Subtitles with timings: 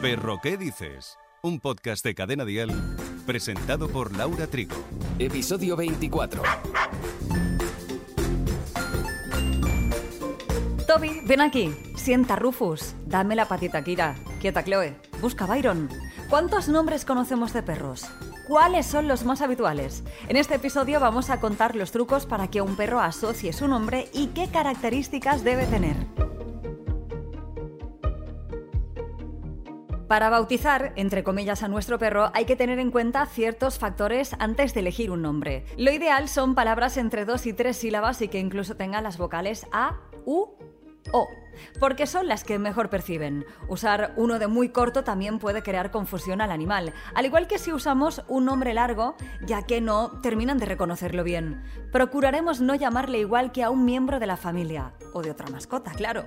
[0.00, 1.18] Perro, ¿qué dices?
[1.42, 2.70] Un podcast de Cadena Dial
[3.24, 4.76] presentado por Laura Trigo.
[5.18, 6.42] Episodio 24.
[10.86, 11.74] Toby, ven aquí.
[11.96, 12.94] Sienta Rufus.
[13.06, 14.14] Dame la patita, Kira.
[14.40, 14.96] Quieta, Chloe.
[15.22, 15.88] Busca Byron.
[16.28, 18.06] ¿Cuántos nombres conocemos de perros?
[18.46, 20.04] ¿Cuáles son los más habituales?
[20.28, 24.08] En este episodio vamos a contar los trucos para que un perro asocie su nombre
[24.12, 25.96] y qué características debe tener.
[30.08, 34.72] Para bautizar, entre comillas, a nuestro perro hay que tener en cuenta ciertos factores antes
[34.72, 35.64] de elegir un nombre.
[35.76, 39.66] Lo ideal son palabras entre dos y tres sílabas y que incluso tengan las vocales
[39.72, 40.50] A, U
[41.12, 41.28] o,
[41.80, 43.44] porque son las que mejor perciben.
[43.68, 47.72] Usar uno de muy corto también puede crear confusión al animal, al igual que si
[47.72, 51.64] usamos un nombre largo, ya que no terminan de reconocerlo bien.
[51.90, 55.92] Procuraremos no llamarle igual que a un miembro de la familia, o de otra mascota,
[55.92, 56.24] claro.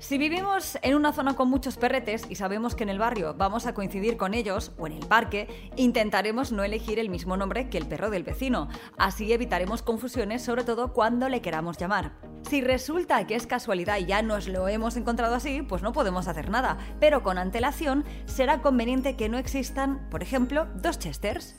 [0.00, 3.66] Si vivimos en una zona con muchos perretes y sabemos que en el barrio vamos
[3.66, 7.76] a coincidir con ellos o en el parque, intentaremos no elegir el mismo nombre que
[7.76, 8.68] el perro del vecino.
[8.96, 12.12] Así evitaremos confusiones, sobre todo cuando le queramos llamar.
[12.48, 16.28] Si resulta que es casualidad y ya nos lo hemos encontrado así, pues no podemos
[16.28, 21.56] hacer nada, pero con antelación será conveniente que no existan, por ejemplo, dos Chesters.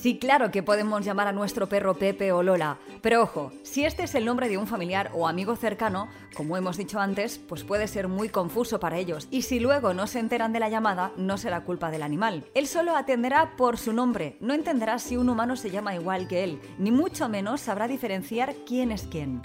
[0.00, 4.04] Sí, claro que podemos llamar a nuestro perro Pepe o Lola, pero ojo, si este
[4.04, 7.86] es el nombre de un familiar o amigo cercano, como hemos dicho antes, pues puede
[7.86, 11.36] ser muy confuso para ellos, y si luego no se enteran de la llamada, no
[11.36, 12.46] será culpa del animal.
[12.54, 16.44] Él solo atenderá por su nombre, no entenderá si un humano se llama igual que
[16.44, 19.42] él, ni mucho menos sabrá diferenciar quién es quién.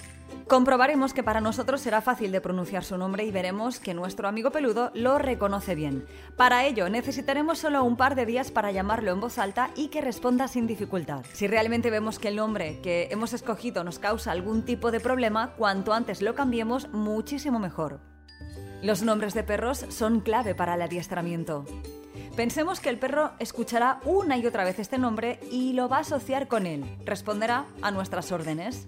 [0.48, 4.52] Comprobaremos que para nosotros será fácil de pronunciar su nombre y veremos que nuestro amigo
[4.52, 6.06] peludo lo reconoce bien.
[6.38, 10.02] Para ello necesitaremos solo un par de días para llamarlo en voz alta y que
[10.02, 11.26] responda sin dificultad.
[11.34, 15.54] Si realmente vemos que el nombre que hemos escogido nos causa algún tipo de problema,
[15.58, 18.00] cuanto antes lo cambiemos, muchísimo mejor.
[18.84, 21.66] Los nombres de perros son clave para el adiestramiento.
[22.36, 26.02] Pensemos que el perro escuchará una y otra vez este nombre y lo va a
[26.02, 26.86] asociar con él.
[27.04, 28.88] Responderá a nuestras órdenes.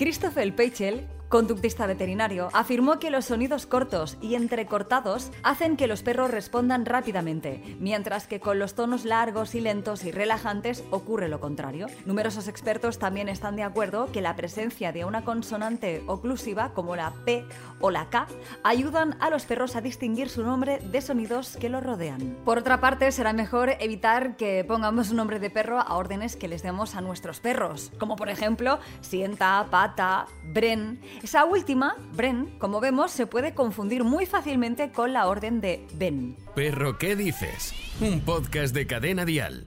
[0.00, 6.30] Christopher Peichel conductista veterinario, afirmó que los sonidos cortos y entrecortados hacen que los perros
[6.30, 11.86] respondan rápidamente, mientras que con los tonos largos y lentos y relajantes ocurre lo contrario.
[12.04, 17.12] Numerosos expertos también están de acuerdo que la presencia de una consonante oclusiva como la
[17.24, 17.44] P
[17.80, 18.26] o la K
[18.64, 22.36] ayudan a los perros a distinguir su nombre de sonidos que los rodean.
[22.44, 26.48] Por otra parte, será mejor evitar que pongamos un nombre de perro a órdenes que
[26.48, 32.80] les demos a nuestros perros, como por ejemplo sienta, pata, bren, esa última, Bren, como
[32.80, 36.36] vemos, se puede confundir muy fácilmente con la orden de Ben.
[36.54, 37.74] Perro, ¿qué dices?
[38.00, 39.66] Un podcast de cadena dial.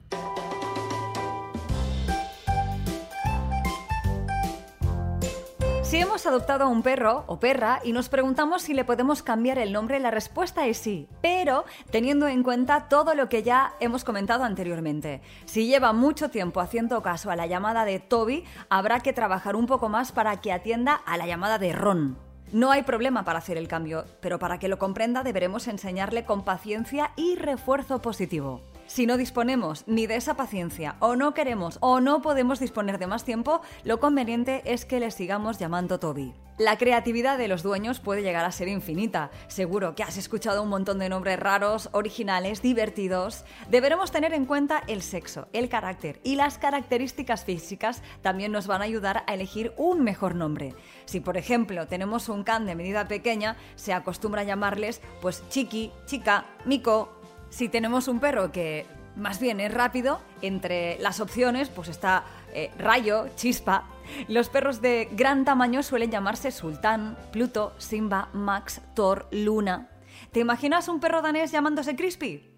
[5.94, 9.60] Si hemos adoptado a un perro o perra y nos preguntamos si le podemos cambiar
[9.60, 14.02] el nombre, la respuesta es sí, pero teniendo en cuenta todo lo que ya hemos
[14.02, 15.22] comentado anteriormente.
[15.44, 19.66] Si lleva mucho tiempo haciendo caso a la llamada de Toby, habrá que trabajar un
[19.66, 22.18] poco más para que atienda a la llamada de Ron.
[22.50, 26.44] No hay problema para hacer el cambio, pero para que lo comprenda deberemos enseñarle con
[26.44, 28.62] paciencia y refuerzo positivo.
[28.86, 33.06] Si no disponemos ni de esa paciencia, o no queremos, o no podemos disponer de
[33.06, 36.34] más tiempo, lo conveniente es que le sigamos llamando Toby.
[36.56, 39.32] La creatividad de los dueños puede llegar a ser infinita.
[39.48, 43.44] Seguro que has escuchado un montón de nombres raros, originales, divertidos.
[43.70, 48.82] Deberemos tener en cuenta el sexo, el carácter y las características físicas también nos van
[48.82, 50.76] a ayudar a elegir un mejor nombre.
[51.06, 55.90] Si por ejemplo tenemos un can de medida pequeña, se acostumbra a llamarles pues chiqui,
[56.06, 57.23] chica, mico,
[57.54, 58.84] si tenemos un perro que
[59.14, 63.84] más bien es rápido, entre las opciones pues está eh, Rayo, Chispa.
[64.26, 69.88] Los perros de gran tamaño suelen llamarse Sultán, Pluto, Simba, Max, Thor, Luna.
[70.32, 72.50] ¿Te imaginas un perro danés llamándose Crispy?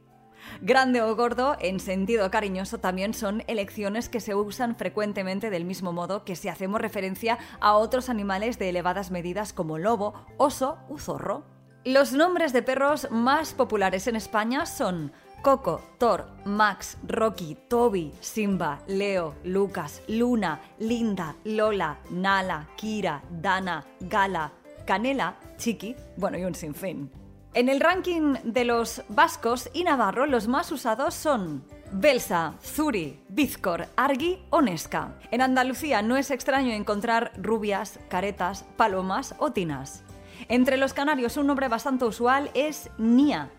[0.62, 5.92] Grande o gordo, en sentido cariñoso, también son elecciones que se usan frecuentemente del mismo
[5.92, 10.98] modo que si hacemos referencia a otros animales de elevadas medidas como lobo, oso u
[10.98, 11.55] zorro.
[11.86, 18.80] Los nombres de perros más populares en España son Coco, Thor, Max, Rocky, Toby, Simba,
[18.88, 24.50] Leo, Lucas, Luna, Linda, Lola, Nala, Kira, Dana, Gala,
[24.84, 27.08] Canela, Chiqui, bueno y un sinfín.
[27.54, 31.62] En el ranking de los vascos y navarro los más usados son
[31.92, 35.20] Belsa, Zuri, Bizcor, Argi o Nesca.
[35.30, 40.02] En Andalucía no es extraño encontrar rubias, caretas, palomas o tinas.
[40.48, 43.50] Entre los canarios un nombre bastante usual es Nia.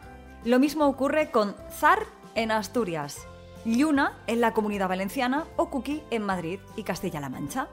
[0.44, 2.00] Lo mismo ocurre con Zar
[2.36, 3.28] en Asturias,
[3.66, 7.68] Lluna en la Comunidad Valenciana o Cuqui en Madrid y Castilla-La Mancha.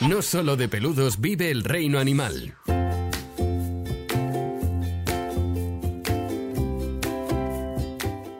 [0.00, 2.56] No solo de peludos vive el reino animal.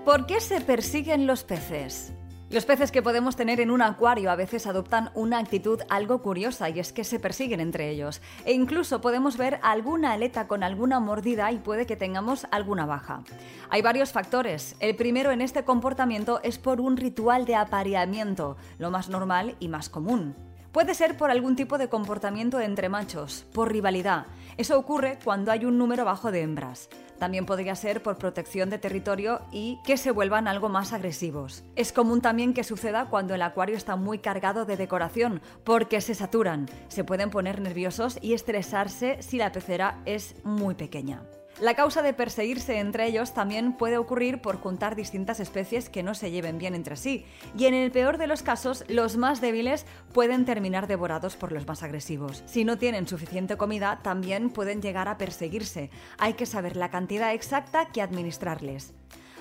[0.04, 2.12] ¿Por qué se persiguen los peces?
[2.50, 6.68] Los peces que podemos tener en un acuario a veces adoptan una actitud algo curiosa
[6.68, 8.20] y es que se persiguen entre ellos.
[8.44, 13.22] E incluso podemos ver alguna aleta con alguna mordida y puede que tengamos alguna baja.
[13.68, 14.74] Hay varios factores.
[14.80, 19.68] El primero en este comportamiento es por un ritual de apareamiento, lo más normal y
[19.68, 20.49] más común.
[20.72, 24.26] Puede ser por algún tipo de comportamiento entre machos, por rivalidad.
[24.56, 26.88] Eso ocurre cuando hay un número bajo de hembras.
[27.18, 31.64] También podría ser por protección de territorio y que se vuelvan algo más agresivos.
[31.74, 36.14] Es común también que suceda cuando el acuario está muy cargado de decoración, porque se
[36.14, 41.22] saturan, se pueden poner nerviosos y estresarse si la pecera es muy pequeña.
[41.60, 46.14] La causa de perseguirse entre ellos también puede ocurrir por juntar distintas especies que no
[46.14, 49.84] se lleven bien entre sí, y en el peor de los casos, los más débiles
[50.14, 52.42] pueden terminar devorados por los más agresivos.
[52.46, 55.90] Si no tienen suficiente comida, también pueden llegar a perseguirse.
[56.16, 58.94] Hay que saber la cantidad exacta que administrarles.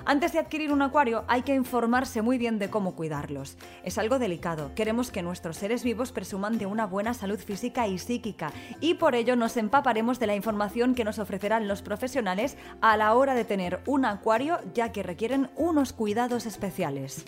[0.06, 3.58] Antes de adquirir un acuario hay que informarse muy bien de cómo cuidarlos.
[3.84, 4.72] Es algo delicado.
[4.76, 9.16] Queremos que nuestros seres vivos presuman de una buena salud física y psíquica y por
[9.16, 13.46] ello nos empaparemos de la información que nos ofrecerán los profesionales a la hora de
[13.46, 17.24] tener un acuario ya que requieren unos cuidados especiales.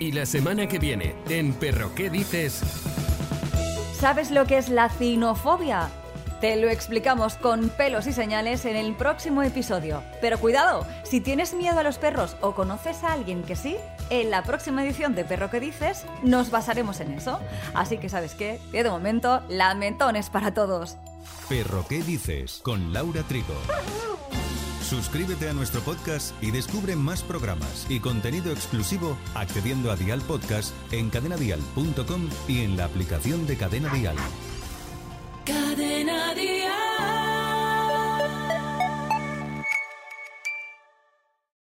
[0.00, 2.62] Y la semana que viene, en Perro ¿qué dices?
[3.92, 5.90] ¿Sabes lo que es la cinofobia?
[6.40, 10.02] Te lo explicamos con pelos y señales en el próximo episodio.
[10.22, 13.76] Pero cuidado, si tienes miedo a los perros o conoces a alguien que sí,
[14.08, 17.40] en la próxima edición de Perro que dices nos basaremos en eso.
[17.74, 20.96] Así que sabes qué, de momento, lamentones para todos.
[21.46, 23.54] Perro qué dices con Laura Trigo.
[24.80, 30.74] Suscríbete a nuestro podcast y descubre más programas y contenido exclusivo accediendo a Dial Podcast
[30.90, 34.16] en cadenadial.com y en la aplicación de Cadena Dial.